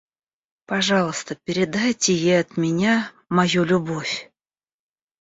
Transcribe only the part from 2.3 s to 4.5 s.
от меня мою любовь.